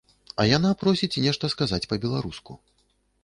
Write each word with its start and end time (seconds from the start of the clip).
А 0.43 0.45
яна 0.57 0.71
просіць 0.83 1.21
нешта 1.25 1.51
сказаць 1.55 1.83
па-беларуску. 1.91 2.57